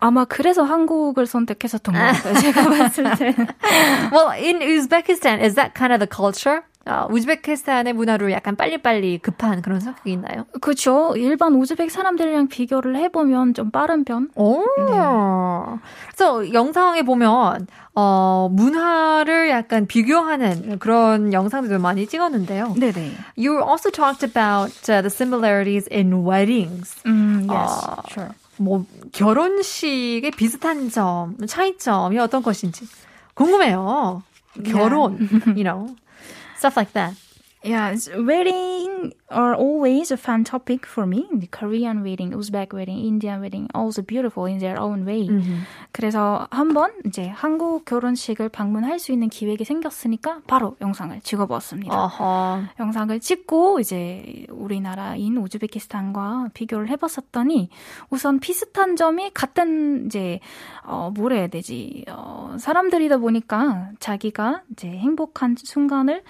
아마 0.00 0.24
그래서 0.24 0.64
한국을 0.64 1.26
선택했었던 1.26 1.94
것 1.94 2.00
같아요. 2.00 2.34
제가 2.34 2.68
봤을 2.68 3.04
때. 3.16 3.36
well, 4.10 4.32
in 4.32 4.58
Uzbekistan, 4.60 5.40
is 5.40 5.54
that 5.54 5.74
kind 5.76 5.92
of 5.92 6.00
the 6.00 6.08
culture? 6.10 6.62
어, 6.84 7.06
우즈베키스탄의 7.10 7.92
문화로 7.92 8.32
약간 8.32 8.56
빨리빨리 8.56 9.18
급한 9.18 9.62
그런 9.62 9.80
성격이 9.80 10.12
있나요? 10.12 10.46
그렇죠. 10.60 11.14
일반 11.16 11.54
우즈벡 11.54 11.90
사람들이랑 11.90 12.48
비교를 12.48 12.96
해보면 12.96 13.54
좀 13.54 13.70
빠른 13.70 14.04
편. 14.04 14.28
오. 14.34 14.64
그래서 16.08 16.52
영상에 16.52 17.02
보면 17.02 17.66
어, 17.94 18.48
문화를 18.50 19.50
약간 19.50 19.86
비교하는 19.86 20.78
그런 20.78 21.32
영상들도 21.32 21.78
많이 21.80 22.06
찍었는데요. 22.06 22.74
네네. 22.76 23.12
You 23.36 23.62
also 23.62 23.90
talked 23.90 24.24
about 24.24 24.72
uh, 24.90 25.02
the 25.02 25.10
similarities 25.10 25.88
in 25.92 26.24
weddings. 26.26 26.96
음, 27.06 27.46
yes, 27.50 27.86
아, 27.86 28.02
sure. 28.10 28.30
뭐 28.56 28.84
결혼식의 29.12 30.30
비슷한 30.32 30.90
점, 30.90 31.36
차이점이 31.46 32.18
어떤 32.18 32.42
것인지 32.42 32.86
궁금해요. 33.34 34.22
결혼, 34.64 35.18
you 35.56 35.64
know, 35.64 35.96
stuff 36.56 36.76
like 36.76 36.92
that. 36.92 37.14
Yeah, 37.64 37.94
wedding 38.16 39.14
are 39.30 39.54
always 39.54 40.10
a 40.10 40.16
fun 40.16 40.42
topic 40.42 40.84
for 40.84 41.06
me. 41.06 41.28
The 41.32 41.46
Korean 41.46 42.02
wedding, 42.02 42.32
Uzbek 42.32 42.72
wedding, 42.72 42.98
Indian 42.98 43.40
wedding, 43.40 43.68
also 43.72 44.02
beautiful 44.02 44.46
in 44.46 44.58
their 44.58 44.80
own 44.80 45.06
way. 45.06 45.28
그래서 45.92 46.48
한번 46.50 46.90
이제 47.06 47.28
한국 47.28 47.84
결혼식을 47.84 48.48
방문할 48.48 48.98
수 48.98 49.12
있는 49.12 49.28
기획이 49.28 49.64
생겼으니까 49.64 50.40
바로 50.48 50.76
영상을 50.80 51.20
찍어보았습니다. 51.20 52.04
어허. 52.04 52.62
영상을 52.80 53.20
찍고 53.20 53.78
이제 53.78 54.44
우리나라인 54.50 55.36
우즈베키스탄과 55.36 56.48
비교를 56.54 56.88
해봤었더니 56.88 57.70
우선 58.10 58.40
비슷한 58.40 58.96
점이 58.96 59.30
같은 59.34 60.06
이제 60.06 60.40
어 60.84 61.12
뭐라 61.14 61.36
해야 61.36 61.46
되지 61.46 62.04
어 62.08 62.56
사람들이다 62.58 63.18
보니까 63.18 63.90
자기가 64.00 64.62
이제 64.72 64.88
행복한 64.88 65.54
순간을 65.56 66.24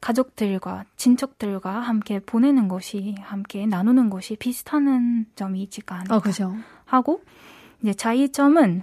가족들과 0.00 0.84
친척들과 0.96 1.80
함께 1.80 2.20
보내는 2.20 2.68
것이 2.68 3.14
함께 3.20 3.66
나누는 3.66 4.10
것이 4.10 4.36
비슷한 4.36 5.26
점이 5.34 5.62
있지가 5.62 5.96
않을까 5.96 6.16
어, 6.16 6.20
그죠. 6.20 6.54
하고 6.86 7.22
이제 7.82 7.92
차이점은 7.94 8.82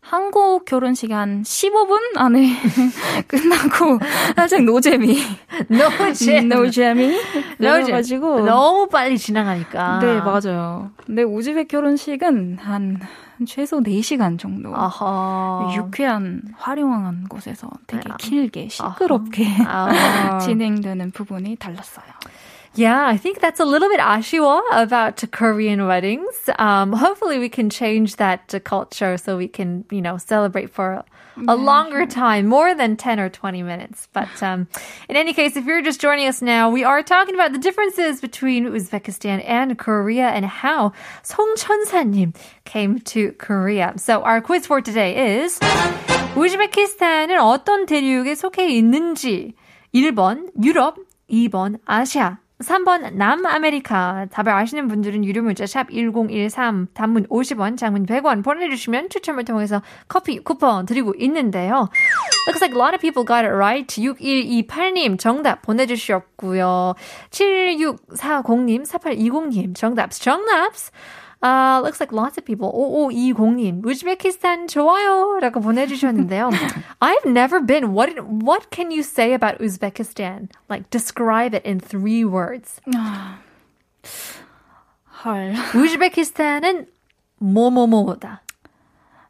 한국 0.00 0.64
결혼식이 0.64 1.12
한 1.12 1.42
15분 1.42 2.16
안에 2.16 2.48
끝나고 3.28 4.00
살짝 4.34 4.64
노잼이 4.64 5.16
재 6.14 6.40
노잼이 6.40 7.06
노잼. 7.58 7.82
그래가지고 7.84 8.40
너무 8.40 8.88
빨리 8.88 9.16
지나가니까. 9.16 10.00
네 10.00 10.18
맞아요. 10.20 10.90
근데 11.06 11.22
우즈벡 11.22 11.68
결혼식은 11.68 12.58
한 12.58 13.00
최소 13.45 13.81
4시간 13.81 14.39
정도 14.39 14.73
어허. 14.73 15.73
유쾌한 15.75 16.41
화려한 16.57 17.27
곳에서 17.29 17.69
되게 17.85 18.09
아. 18.09 18.17
길게 18.17 18.69
시끄럽게 18.69 19.45
아. 19.67 20.39
진행되는 20.39 21.11
부분이 21.11 21.55
달랐어요. 21.57 22.05
Yeah, 22.77 23.07
I 23.07 23.17
think 23.17 23.41
that's 23.41 23.59
a 23.59 23.65
little 23.65 23.89
bit 23.89 23.99
아쉬워 23.99 24.61
about 24.71 25.23
Korean 25.31 25.87
weddings. 25.87 26.47
Um, 26.59 26.93
hopefully 26.93 27.39
we 27.39 27.49
can 27.49 27.71
change 27.71 28.17
that 28.17 28.53
uh, 28.53 28.59
culture 28.59 29.17
so 29.17 29.35
we 29.35 29.47
can, 29.47 29.85
you 29.89 30.01
know, 30.01 30.17
celebrate 30.17 30.69
for 30.69 31.03
a 31.47 31.55
longer 31.55 32.05
time, 32.05 32.47
more 32.47 32.73
than 32.73 32.95
10 32.95 33.19
or 33.19 33.29
20 33.29 33.63
minutes. 33.63 34.07
But 34.11 34.41
um, 34.41 34.67
in 35.07 35.15
any 35.15 35.33
case, 35.33 35.55
if 35.55 35.65
you're 35.65 35.81
just 35.81 36.01
joining 36.01 36.27
us 36.27 36.41
now, 36.41 36.69
we 36.69 36.83
are 36.83 37.03
talking 37.03 37.35
about 37.35 37.51
the 37.53 37.59
differences 37.59 38.21
between 38.21 38.65
Uzbekistan 38.65 39.43
and 39.45 39.77
Korea 39.77 40.29
and 40.29 40.45
how 40.45 40.93
Song 41.23 41.53
Chunsa님 41.57 42.35
came 42.65 42.99
to 43.13 43.33
Korea. 43.33 43.93
So 43.97 44.23
our 44.23 44.41
quiz 44.41 44.65
for 44.65 44.81
today 44.81 45.41
is 45.43 45.59
우즈베키스탄은 46.35 47.39
어떤 47.39 47.85
대륙에 47.85 48.35
속해 48.35 48.69
있는지 48.69 49.53
1번 49.93 50.51
유럽, 50.63 50.97
2번 51.31 51.79
아시아, 51.85 52.37
3번 52.62 53.14
남아메리카. 53.14 54.26
답을 54.30 54.48
아시는 54.50 54.88
분들은 54.88 55.24
유료 55.24 55.42
문자 55.42 55.66
샵 55.66 55.90
1013, 55.90 56.88
단문 56.94 57.26
50원, 57.28 57.76
장문 57.76 58.06
100원 58.06 58.42
보내주시면 58.44 59.10
추첨을 59.10 59.44
통해서 59.44 59.82
커피 60.08 60.38
쿠폰 60.38 60.86
드리고 60.86 61.14
있는데요. 61.18 61.88
Looks 62.46 62.62
like 62.62 62.74
a 62.74 62.78
lot 62.78 62.94
of 62.94 63.00
people 63.00 63.24
got 63.24 63.44
it 63.44 63.54
right. 63.54 63.86
6128님 63.86 65.18
정답 65.18 65.62
보내주셨고요. 65.62 66.94
7640님, 67.30 68.86
4820님 68.86 69.74
정답, 69.74 70.10
정답. 70.12 70.72
Uh, 71.41 71.81
looks 71.83 71.99
like 71.99 72.11
lots 72.11 72.37
of 72.37 72.45
people. 72.45 72.71
5520님, 72.73 73.85
우즈베키스탄 73.85 74.67
좋아요. 74.67 75.37
라고 75.39 75.59
보내주셨는데요. 75.61 76.49
I've 76.99 77.25
never 77.25 77.59
been. 77.61 77.93
What, 77.93 78.17
what 78.25 78.71
can 78.71 78.89
you 78.89 79.03
say 79.03 79.33
about 79.33 79.59
Uzbekistan? 79.59 80.49
Like, 80.67 80.89
describe 80.89 81.53
it 81.53 81.63
in 81.63 81.79
three 81.79 82.25
words. 82.25 82.81
헐. 85.23 85.53
우즈베키스탄은 85.75 86.87
뭐뭐뭐다. 87.39 88.41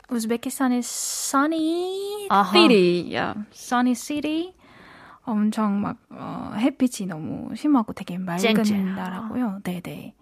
우즈베키스탄 0.10 0.72
is 0.72 0.88
sunny 0.88 2.28
아하. 2.30 2.52
city. 2.54 3.02
Yeah, 3.12 3.34
sunny 3.52 3.96
city. 3.96 4.54
엄청 5.26 5.82
막 5.82 5.98
어, 6.10 6.54
햇빛이 6.56 7.08
너무 7.10 7.54
심하고 7.54 7.92
되게 7.92 8.18
맑은 8.18 8.40
쨍쨍하고. 8.40 8.96
나라고요. 8.96 9.60
네네. 9.64 10.14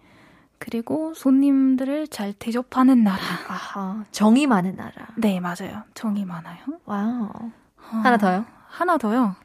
그리고 0.71 1.11
손님들을 1.15 2.07
잘 2.09 2.33
대접하는 2.33 3.03
나라. 3.03 3.17
아하, 3.47 4.03
정이 4.11 4.45
많은 4.45 4.75
나라. 4.75 4.91
네, 5.15 5.39
맞아요. 5.39 5.81
정이 5.95 6.23
많아요. 6.23 6.59
wow. 6.85 7.29
하나 7.77 8.15
더요? 8.17 8.45
하나 8.69 8.97
더요. 8.99 9.35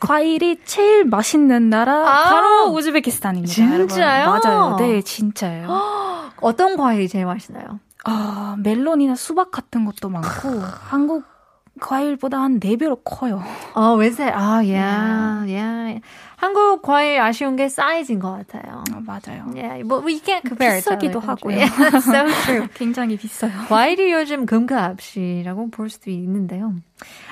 과일이 0.00 0.58
제일 0.64 1.04
맛있는 1.04 1.68
나라 1.68 2.08
아. 2.08 2.30
바로 2.30 2.70
우즈베키스탄입니다. 2.72 3.52
진짜요? 3.52 4.30
여러분. 4.30 4.50
맞아요. 4.50 4.76
네, 4.76 5.02
진짜예요. 5.02 5.68
어떤 6.40 6.76
과일이 6.78 7.06
제일 7.06 7.26
맛있나요? 7.26 7.78
아, 8.04 8.56
멜론이나 8.58 9.14
수박 9.14 9.50
같은 9.50 9.84
것도 9.84 10.08
많고 10.08 10.48
한국 10.88 11.24
과일보다 11.80 12.40
한 12.40 12.60
4배로 12.60 13.00
커요. 13.04 13.42
어, 13.74 13.94
왜세? 13.94 14.30
아, 14.30 14.58
yeah, 14.64 15.44
yeah. 15.46 16.00
한국 16.36 16.82
과일 16.82 17.20
아쉬운 17.20 17.56
게 17.56 17.68
사이즈인 17.68 18.18
것 18.18 18.30
같아요. 18.32 18.84
아, 18.92 19.00
맞아요. 19.00 19.50
Yeah, 19.54 19.82
but 19.84 20.04
we 20.04 20.20
can't 20.20 20.44
compare 20.46 20.76
비싸기도 20.76 21.20
하고요. 21.20 21.56
Yeah, 21.56 21.98
so 22.00 22.28
true. 22.44 22.68
굉장히 22.74 23.16
비싸요. 23.16 23.52
과일이 23.68 24.12
요즘 24.12 24.44
금값이라고 24.44 25.70
볼 25.70 25.88
수도 25.88 26.10
있는데요. 26.10 26.74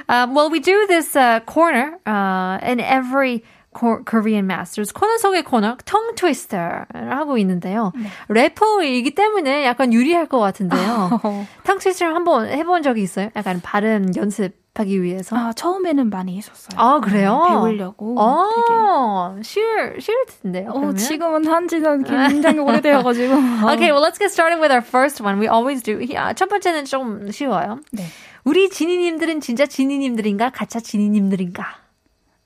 Um, 0.08 0.34
well, 0.34 0.50
we 0.50 0.60
do 0.60 0.86
this 0.86 1.16
uh, 1.16 1.40
corner 1.46 1.98
uh, 2.06 2.58
in 2.62 2.80
every 2.80 3.42
Ko- 3.74 4.02
Korean 4.08 4.44
Masters 4.46 4.92
코너 4.94 5.18
속의 5.18 5.42
코너 5.44 5.76
tongue 5.84 6.14
twister를 6.16 7.10
하고 7.10 7.36
있는데요. 7.38 7.92
래퍼이기 8.28 9.14
때문에 9.14 9.66
약간 9.66 9.92
유리할 9.92 10.26
것 10.26 10.38
같은데요. 10.38 11.20
tongue 11.64 11.80
twister 11.82 12.14
한번 12.14 12.48
해본 12.48 12.82
적이 12.82 13.02
있어요? 13.02 13.30
약간 13.36 13.60
발음 13.60 14.12
연습 14.16 14.52
하기 14.76 15.02
위해서. 15.04 15.36
아, 15.36 15.52
처음에는 15.52 16.10
많이 16.10 16.36
했었어요. 16.36 16.80
아, 16.80 16.98
그래요? 16.98 17.44
네, 17.46 17.50
배우려고. 17.54 18.16
어, 18.18 19.36
쉬울, 19.42 20.00
쉬울 20.00 20.16
텐데요. 20.42 20.70
어? 20.74 20.92
지금은 20.94 21.46
한지는 21.46 22.02
굉장히 22.02 22.58
오래되어가지고. 22.58 23.34
Okay, 23.70 23.92
well, 23.92 24.02
let's 24.02 24.18
get 24.18 24.32
started 24.32 24.58
with 24.60 24.72
our 24.72 24.82
first 24.84 25.22
one. 25.22 25.38
We 25.38 25.46
always 25.48 25.80
do. 25.80 26.00
아, 26.16 26.32
첫 26.34 26.48
번째는 26.48 26.86
좀 26.86 27.30
쉬워요. 27.30 27.78
네. 27.92 28.02
우리 28.42 28.68
지니님들은 28.68 29.40
진짜 29.40 29.64
지니님들인가? 29.64 30.50
가짜 30.50 30.80
지니님들인가? 30.80 31.83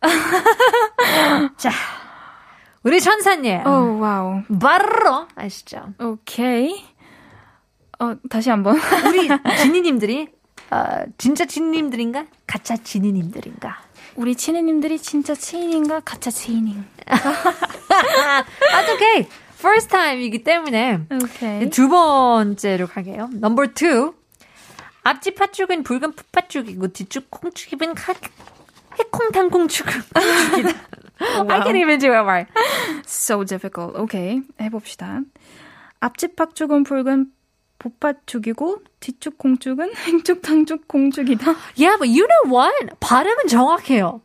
자, 1.56 1.70
우리 2.82 3.00
천사님. 3.00 3.66
오, 3.66 3.98
와우. 3.98 4.42
바로 4.60 5.26
아시죠? 5.34 5.92
오케이. 5.98 6.84
어, 7.98 8.14
다시 8.30 8.50
한 8.50 8.62
번. 8.62 8.78
우리 9.08 9.28
지니님들이 9.60 10.28
어, 10.70 11.04
진짜 11.16 11.44
지니님들인가? 11.46 12.26
가짜 12.46 12.76
지니님들인가? 12.76 13.78
우리 14.16 14.34
친해님들이 14.34 14.98
진짜 14.98 15.34
치인인가 15.34 16.00
가짜 16.00 16.30
치인인. 16.30 16.84
That's 17.06 18.94
okay. 18.94 19.28
First 19.58 19.88
time이기 19.90 20.44
때문에 20.44 21.06
오케이. 21.10 21.70
두 21.70 21.88
번째로 21.88 22.86
가게요. 22.86 23.30
Number 23.34 23.72
two. 23.72 24.14
앞집 25.04 25.36
팥죽은 25.36 25.84
붉은 25.84 26.12
풋팥죽이고 26.12 26.88
뒤쪽 26.88 27.30
콩죽은 27.30 27.94
카, 27.94 28.12
해콩탕콩죽은 28.98 29.92
콩죽이다. 30.14 30.78
I 31.20 31.60
can't 31.62 31.76
even 31.76 31.98
do 31.98 32.12
it 32.12 32.22
right. 32.22 32.50
So 33.06 33.44
difficult. 33.44 33.98
오케이. 33.98 34.42
해봅시다. 34.60 35.20
앞집 36.00 36.36
팥죽은 36.36 36.84
붉은 36.84 37.32
봇팥죽이고 37.78 38.82
뒤쪽 39.00 39.38
공죽은 39.38 39.94
행죽탕죽 39.94 40.86
공죽이다. 40.88 41.54
Yeah, 41.76 41.96
but 41.98 42.08
you 42.08 42.26
know 42.26 42.44
what? 42.46 42.98
발음은 43.00 43.48
정확해요. 43.48 44.20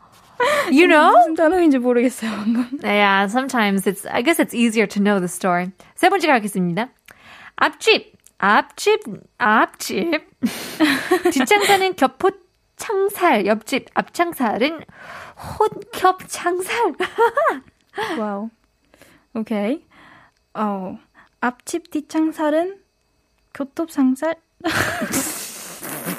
You 0.71 0.87
know? 0.87 1.11
무슨 1.11 1.35
단어인지 1.35 1.77
모르겠어요, 1.77 2.31
방금. 2.31 2.79
Yeah, 2.83 3.27
sometimes 3.29 3.85
it's, 3.87 4.05
I 4.09 4.23
guess 4.23 4.39
it's 4.39 4.53
easier 4.53 4.87
to 4.87 5.01
know 5.01 5.19
the 5.19 5.27
story. 5.29 5.71
세 5.95 6.09
번째 6.09 6.27
가겠습니다. 6.27 6.89
앞집, 7.55 8.13
앞집, 8.39 8.99
앞집. 9.37 10.25
뒷창살은 11.31 11.95
겹홑창살, 11.95 13.45
옆집 13.45 13.87
앞창살은 13.93 14.83
홑겹 15.59 16.27
창살. 16.27 16.93
Wow. 18.19 18.49
오케이. 19.33 19.85
어, 20.53 20.97
앞집 21.41 21.91
뒷창살은 21.91 22.79
겹홑창살? 23.53 24.35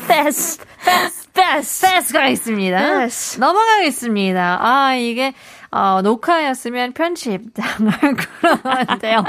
패스, 0.07 0.61
패스, 0.85 1.24
패스, 1.55 1.87
패스가 1.87 2.27
있습니다. 2.29 2.99
패스. 2.99 3.39
넘어가겠습니다. 3.39 4.59
아, 4.61 4.95
이게, 4.97 5.33
어, 5.71 6.03
녹화였으면 6.03 6.93
편집 6.93 7.55
당할 7.55 8.15
그런데요. 8.17 9.25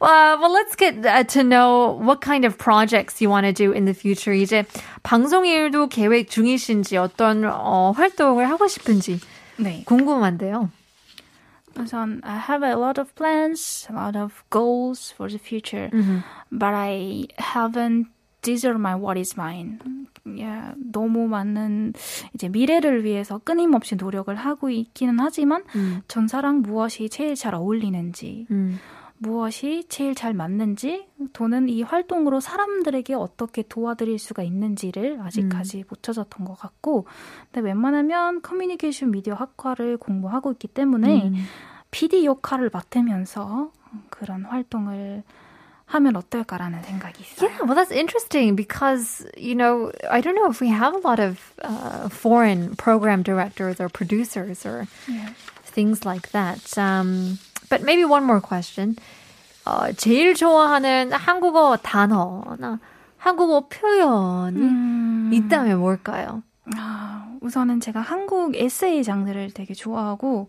well, 0.00 0.38
well, 0.38 0.52
let's 0.52 0.76
get 0.76 1.06
uh, 1.06 1.24
to 1.24 1.42
know 1.42 1.98
what 2.00 2.20
kind 2.20 2.44
of 2.44 2.58
projects 2.58 3.22
you 3.22 3.30
want 3.30 3.46
to 3.46 3.52
do 3.52 3.72
in 3.72 3.86
the 3.86 3.94
future. 3.94 4.36
이제 4.36 4.64
방송 5.02 5.46
일도 5.46 5.88
계획 5.88 6.28
중이신지 6.28 6.98
어떤 6.98 7.44
어, 7.46 7.92
활동을 7.96 8.48
하고 8.50 8.68
싶은지 8.68 9.18
네. 9.56 9.84
궁금한데요. 9.86 10.70
우선 11.78 12.20
I 12.24 12.38
have 12.38 12.62
a 12.62 12.74
lot 12.76 13.00
of 13.00 13.14
plans, 13.14 13.88
a 13.90 13.96
lot 13.96 14.16
of 14.16 14.44
goals 14.50 15.12
for 15.12 15.28
the 15.28 15.40
future, 15.40 15.90
but 16.52 16.72
I 16.72 17.26
haven't 17.38 18.06
determined 18.42 19.02
what 19.02 19.18
is 19.18 19.34
mine. 19.36 19.80
Yeah, 20.26 20.74
너무 20.76 21.28
많은 21.28 21.92
이제 22.32 22.48
미래를 22.48 23.04
위해서 23.04 23.38
끊임없이 23.38 23.94
노력을 23.96 24.34
하고 24.34 24.70
있기는 24.70 25.18
하지만 25.20 25.64
음. 25.76 26.00
전사랑 26.08 26.62
무엇이 26.62 27.10
제일 27.10 27.34
잘 27.34 27.54
어울리는지, 27.54 28.46
음. 28.50 28.78
무엇이 29.18 29.84
제일 29.88 30.14
잘 30.14 30.34
맞는지, 30.34 31.06
또는 31.32 31.68
이 31.68 31.82
활동으로 31.82 32.40
사람들에게 32.40 33.14
어떻게 33.14 33.62
도와드릴 33.62 34.18
수가 34.18 34.42
있는지를 34.42 35.20
아직까지 35.20 35.84
못 35.88 36.02
찾았던 36.02 36.46
것 36.46 36.58
같고, 36.58 37.06
근데 37.52 37.60
웬만하면 37.60 38.42
커뮤니케이션 38.42 39.10
미디어 39.10 39.34
학과를 39.34 39.98
공부하고 39.98 40.52
있기 40.52 40.68
때문에 40.68 41.28
음. 41.28 41.34
PD 41.90 42.24
역할을 42.24 42.70
맡으면서 42.72 43.70
그런 44.10 44.44
활동을 44.44 45.22
하면 45.86 46.16
어떨까라는 46.16 46.82
생각이 46.82 47.22
있어요. 47.22 47.48
Yeah, 47.48 47.62
well, 47.64 47.74
that's 47.76 47.92
interesting 47.92 48.56
because, 48.56 49.24
you 49.36 49.54
know, 49.54 49.92
I 50.10 50.20
don't 50.20 50.34
know 50.34 50.48
if 50.50 50.60
we 50.60 50.68
have 50.68 50.94
a 50.94 50.98
lot 51.06 51.20
of 51.20 51.38
uh, 51.62 52.08
foreign 52.08 52.74
program 52.76 53.22
directors 53.22 53.80
or 53.80 53.88
producers 53.88 54.64
or 54.66 54.86
Yeah. 55.06 55.28
things 55.64 56.04
like 56.06 56.30
that. 56.32 56.60
Um, 56.78 57.38
but 57.68 57.82
maybe 57.82 58.04
one 58.04 58.24
more 58.24 58.40
question. 58.40 58.96
어, 59.66 59.92
제일 59.96 60.34
좋아하는 60.34 61.12
한국어 61.12 61.76
단어나 61.82 62.80
한국어 63.18 63.68
표현이 63.68 64.60
음, 64.60 65.30
있다면 65.32 65.78
뭘까요? 65.80 66.42
아, 66.76 67.26
우선은 67.40 67.80
제가 67.80 68.00
한국 68.00 68.54
에세이 68.56 69.02
장르를 69.04 69.52
되게 69.52 69.72
좋아하고 69.74 70.48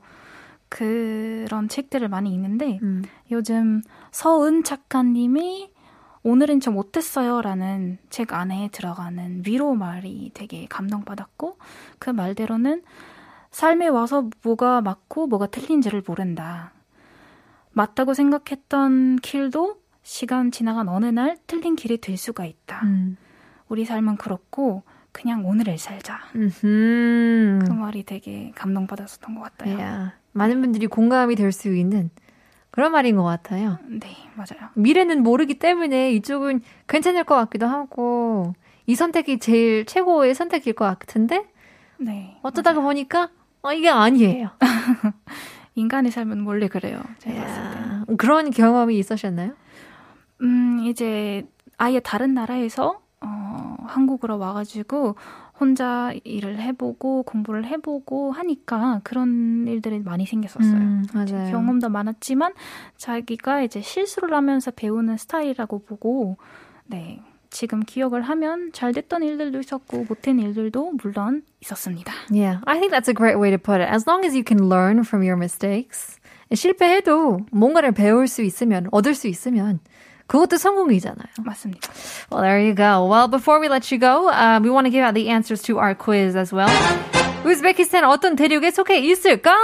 그런 0.70 1.70
책들을 1.70 2.08
많이 2.10 2.34
읽는데 2.34 2.80
음. 2.82 3.04
요즘 3.32 3.82
서은 4.12 4.64
작가님이 4.64 5.72
오늘은 6.24 6.60
좀 6.60 6.74
못했어요라는 6.74 8.00
책 8.10 8.34
안에 8.34 8.70
들어가는 8.72 9.44
위로 9.46 9.76
말이 9.76 10.32
되게 10.34 10.66
감동받았고 10.68 11.60
그 12.00 12.10
말대로는 12.10 12.82
삶에 13.52 13.88
와서 13.88 14.30
뭐가 14.44 14.82
맞고 14.82 15.28
뭐가 15.28 15.48
틀린지를 15.48 16.04
모른다. 16.06 16.74
맞다고 17.74 18.14
생각했던 18.14 19.18
길도 19.18 19.80
시간 20.02 20.50
지나간 20.52 20.90
어느 20.90 21.06
날 21.06 21.38
틀린 21.46 21.76
길이 21.76 22.00
될 22.00 22.18
수가 22.18 22.46
있다. 22.46 22.82
음. 22.86 23.18
우리 23.68 23.86
삶은 23.86 24.18
그렇고 24.18 24.84
그냥 25.12 25.46
오늘을 25.46 25.78
살자. 25.78 26.20
음. 26.36 26.52
그 27.66 27.72
말이 27.72 28.04
되게 28.04 28.52
감동받았었던 28.56 29.36
것 29.36 29.42
같아요. 29.42 29.78
Yeah. 29.78 30.12
많은 30.36 30.60
분들이 30.62 30.86
공감이 30.88 31.36
될 31.36 31.52
수 31.52 31.74
있는 31.74 32.10
그런 32.72 32.92
말인 32.92 33.16
것 33.16 33.24
같아요. 33.24 33.78
네, 33.88 34.10
맞아요. 34.36 34.70
미래는 34.74 35.24
모르기 35.24 35.58
때문에 35.60 36.12
이쪽은 36.12 36.62
괜찮을 36.88 37.24
것 37.24 37.36
같기도 37.36 37.68
하고 37.68 38.54
이 38.86 38.96
선택이 38.96 39.40
제일 39.40 39.86
최고의 39.86 40.36
선택일 40.36 40.74
것 40.74 40.86
같은데 40.86 41.46
네. 41.98 42.38
어쩌다가 42.42 42.82
보니까 42.82 43.30
어, 43.62 43.72
이게 43.72 43.90
아니에요. 43.90 44.50
인간의 45.76 46.12
삶은 46.12 46.46
원래 46.46 46.68
그래요. 46.68 47.02
제가 47.20 47.42
봤을 47.42 47.62
때. 47.72 47.80
야, 47.80 48.06
그런 48.18 48.52
경험이 48.52 48.98
있으셨나요? 49.00 49.54
음, 50.42 50.82
이제 50.84 51.48
아예 51.78 52.00
다른 52.02 52.34
나라에서 52.34 53.00
어, 53.22 53.78
한국으로 53.88 54.38
와가지고 54.38 55.16
혼자 55.60 56.14
일을 56.24 56.60
해보고 56.60 57.24
공부를 57.24 57.66
해보고 57.66 58.32
하니까 58.32 59.02
그런 59.04 59.66
일들이 59.68 60.00
많이 60.00 60.26
생겼었어요. 60.26 60.76
음, 60.76 61.06
맞아요. 61.14 61.52
경험도 61.52 61.90
많았지만 61.90 62.54
자기가 62.98 63.62
이제 63.62 63.82
실수를 63.82 64.34
하면서 64.34 64.72
배우는 64.72 65.18
스타일이라고 65.18 65.80
보고 65.86 66.38
네 66.86 67.22
지금 67.50 67.80
기억을 67.80 68.22
하면 68.22 68.72
잘 68.74 68.92
됐던 68.92 69.24
일들도 69.24 69.60
있었고 69.60 70.06
못된 70.10 70.40
일들도 70.40 70.94
물론 71.02 71.44
있었습니다. 71.62 72.12
Yeah, 72.30 72.60
I 72.66 72.80
think 72.80 72.92
that's 72.92 73.08
a 73.08 73.14
great 73.16 73.40
way 73.40 73.50
to 73.50 73.58
put 73.58 73.82
it. 73.82 73.90
As 73.90 74.06
long 74.06 74.26
as 74.26 74.36
you 74.36 74.44
can 74.46 74.70
learn 74.70 75.00
from 75.06 75.24
your 75.24 75.38
mistakes. 75.38 76.20
실패해도 76.54 77.40
뭔가를 77.52 77.92
배울 77.92 78.28
수 78.28 78.44
있으면, 78.44 78.88
얻을 78.92 79.16
수 79.16 79.28
있으면, 79.28 79.80
그것도 80.28 80.58
성공이잖아요. 80.58 81.28
맞습니다. 81.44 81.90
Well, 82.32 82.42
there 82.42 82.60
you 82.60 82.74
go. 82.76 83.06
Well, 83.08 83.28
before 83.28 83.60
we 83.60 83.68
let 83.70 83.92
you 83.94 84.00
go, 84.00 84.30
uh, 84.30 84.60
we 84.62 84.70
want 84.70 84.86
to 84.86 84.92
give 84.92 85.04
out 85.04 85.14
the 85.14 85.30
answers 85.30 85.62
to 85.64 85.78
our 85.78 85.94
quiz 85.96 86.36
as 86.36 86.54
well. 86.54 86.70
우즈베키스탄 87.46 88.04
어떤 88.06 88.36
대륙에 88.36 88.72
속해 88.72 88.98
있을까요? 89.00 89.56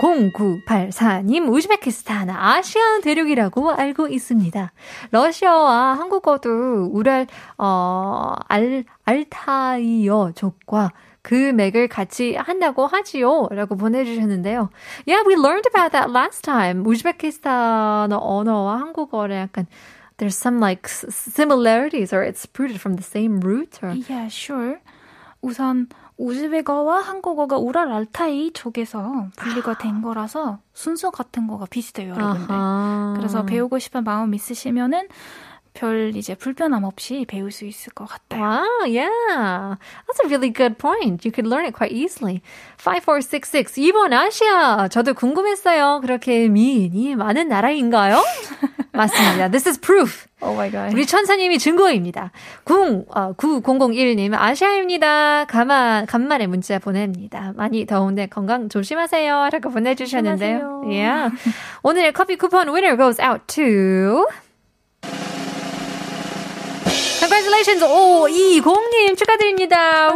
0984님, 0.00 1.48
우즈베키스탄 1.52 2.30
아시아 2.30 3.00
대륙이라고 3.02 3.72
알고 3.72 4.08
있습니다. 4.08 4.72
러시아와 5.10 5.94
한국어도 5.98 6.90
우랄, 6.92 7.26
어, 7.58 8.34
알, 8.48 8.84
알타이어 9.04 10.32
족과 10.34 10.92
그 11.26 11.34
맥을 11.34 11.88
같이 11.88 12.36
한다고 12.36 12.86
하지요. 12.86 13.48
라고 13.50 13.74
보내주셨는데요. 13.74 14.70
Yeah, 15.08 15.26
we 15.26 15.34
learned 15.34 15.66
about 15.66 15.90
that 15.90 16.08
last 16.08 16.42
time. 16.42 16.86
우즈베키스탄 16.86 18.12
언어와 18.12 18.78
한국어를 18.78 19.34
약간 19.34 19.66
there's 20.18 20.38
some 20.38 20.60
like 20.60 20.86
similarities 20.86 22.14
or 22.14 22.22
it's 22.22 22.46
rooted 22.56 22.78
from 22.78 22.94
the 22.94 23.02
same 23.02 23.40
root 23.40 23.80
or 23.82 23.90
Yeah, 24.08 24.30
sure. 24.30 24.78
우선 25.42 25.88
우즈베거와 26.16 27.00
한국어가 27.00 27.58
우랄 27.58 27.90
알타이 27.90 28.52
쪽에서 28.52 29.26
분리가 29.34 29.78
된 29.78 30.02
거라서 30.02 30.60
순서 30.74 31.10
같은 31.10 31.48
거가 31.48 31.66
비슷해요, 31.66 32.12
여러분들. 32.14 32.54
아하. 32.54 33.14
그래서 33.16 33.44
배우고 33.44 33.80
싶은 33.80 34.04
마음 34.04 34.32
있으시면은 34.32 35.08
별 35.76 36.12
이제 36.16 36.34
불편함 36.34 36.84
없이 36.84 37.26
배울 37.28 37.52
수 37.52 37.66
있을 37.66 37.92
것 37.92 38.08
같아요. 38.08 38.40
Wow, 38.40 38.88
yeah. 38.88 39.76
That's 40.08 40.24
a 40.24 40.28
really 40.28 40.50
good 40.50 40.78
point. 40.78 41.24
You 41.24 41.30
could 41.30 41.46
learn 41.46 41.66
it 41.66 41.74
quite 41.76 41.92
easily. 41.92 42.40
5466. 42.78 43.76
이번 43.78 44.12
아시아. 44.12 44.88
저도 44.88 45.14
궁금했어요. 45.14 46.00
그렇게 46.00 46.48
미인이 46.48 47.14
많은 47.16 47.48
나라인가요? 47.48 48.22
맞습니다. 48.92 49.50
This 49.50 49.68
is 49.68 49.78
proof. 49.78 50.26
Oh 50.40 50.54
my 50.54 50.70
god. 50.70 50.94
우리 50.94 51.04
천사님이 51.04 51.58
증거입니다. 51.58 52.32
0, 52.68 53.04
어, 53.08 53.34
9001님, 53.34 54.32
아시아입니다. 54.34 55.44
가만, 55.44 56.06
간만에 56.06 56.46
문자 56.46 56.78
보냅니다. 56.78 57.52
많이 57.56 57.84
더운데 57.84 58.26
건강 58.26 58.70
조심하세요. 58.70 59.50
라고 59.52 59.68
보내주셨는데요. 59.70 60.58
조심하세요. 60.58 60.82
Yeah. 60.88 61.36
오늘의 61.82 62.12
커피 62.12 62.36
쿠폰 62.36 62.68
winner 62.68 62.96
goes 62.96 63.20
out 63.20 63.42
to. 63.48 64.26
Congratulations! 67.36 67.84
520님 67.84 69.14
축하드립니다. 69.18 70.08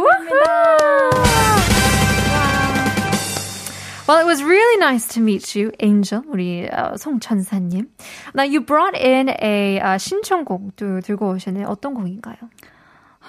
Well, 4.07 4.17
it 4.19 4.25
was 4.25 4.41
really 4.41 4.77
nice 4.79 5.07
to 5.13 5.21
meet 5.21 5.55
you, 5.55 5.71
Angel, 5.79 6.23
우리 6.27 6.67
어, 6.67 6.97
송천사님. 6.97 7.89
Now, 8.33 8.43
you 8.43 8.61
brought 8.65 8.97
in 8.97 9.29
a 9.29 9.79
uh, 9.79 9.99
신청곡도 9.99 11.01
들고 11.01 11.29
오셨네요. 11.35 11.67
어떤 11.67 11.93
곡인가요? 11.93 12.37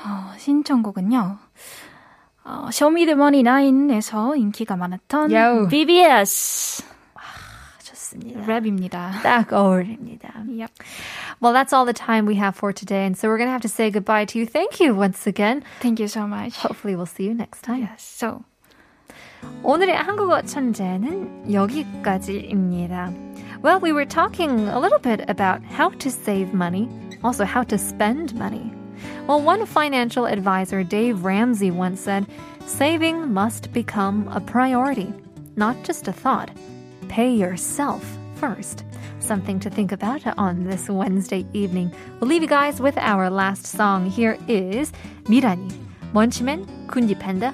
어, 0.06 0.32
신청곡은요. 0.38 1.38
어, 2.44 2.68
쇼미더머니 2.72 3.42
9에서 3.42 4.38
인기가 4.38 4.74
많았던 4.76 5.32
야우. 5.32 5.68
BBS 8.11 8.11
좋습니다. 8.11 8.45
랩입니다. 8.45 9.21
딱 9.23 9.51
어울립니다. 9.53 10.33
Yep. 10.47 10.71
Well, 11.39 11.53
that's 11.53 11.73
all 11.73 11.85
the 11.85 11.93
time 11.93 12.25
we 12.25 12.35
have 12.35 12.55
for 12.55 12.73
today, 12.73 13.05
and 13.05 13.17
so 13.17 13.27
we're 13.27 13.37
going 13.37 13.47
to 13.47 13.51
have 13.51 13.61
to 13.61 13.69
say 13.69 13.89
goodbye 13.89 14.25
to 14.25 14.39
you. 14.39 14.45
Thank 14.45 14.79
you 14.79 14.93
once 14.95 15.27
again. 15.27 15.63
Thank 15.81 15.99
you 15.99 16.07
so 16.07 16.27
much. 16.27 16.57
Hopefully, 16.57 16.95
we'll 16.95 17.05
see 17.05 17.23
you 17.23 17.33
next 17.33 17.61
time. 17.61 17.81
Yes. 17.81 18.01
So, 18.01 18.43
오늘의 19.63 19.95
한국어 19.95 20.41
천재는 20.41 21.51
여기까지입니다. 21.53 23.13
Well, 23.61 23.79
we 23.79 23.91
were 23.91 24.05
talking 24.05 24.67
a 24.67 24.79
little 24.79 24.99
bit 24.99 25.29
about 25.29 25.63
how 25.63 25.89
to 25.89 26.09
save 26.11 26.53
money, 26.53 26.89
also 27.23 27.45
how 27.45 27.63
to 27.63 27.77
spend 27.77 28.35
money. 28.35 28.73
Well, 29.27 29.41
one 29.41 29.65
financial 29.65 30.25
advisor, 30.25 30.83
Dave 30.83 31.23
Ramsey, 31.23 31.69
once 31.69 32.01
said, 32.01 32.25
saving 32.65 33.31
must 33.31 33.71
become 33.73 34.27
a 34.29 34.39
priority, 34.39 35.13
not 35.55 35.75
just 35.83 36.07
a 36.07 36.11
thought. 36.13 36.49
Pay 37.11 37.33
yourself 37.33 38.03
first. 38.35 38.83
Something 39.19 39.59
to 39.59 39.69
think 39.69 39.91
about 39.91 40.21
on 40.37 40.63
this 40.63 40.89
Wednesday 40.89 41.45
evening. 41.53 41.91
We'll 42.19 42.29
leave 42.29 42.41
you 42.41 42.47
guys 42.47 42.79
with 42.79 42.97
our 42.97 43.29
last 43.29 43.65
song. 43.65 44.09
Here 44.09 44.37
is 44.47 44.91
미라니, 45.25 45.71
먼치맨, 46.13 46.87
군디팬다, 46.87 47.53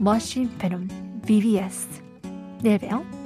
머신 0.00 0.50
베놈, 0.58 0.88
VVS. 1.26 2.02
내일 2.62 2.78
봬요. 2.78 3.21